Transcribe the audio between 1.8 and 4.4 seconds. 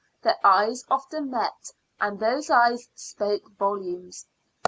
and those eyes spoke volumes.